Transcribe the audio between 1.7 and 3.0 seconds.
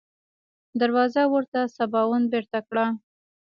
سباوون بېرته کړه.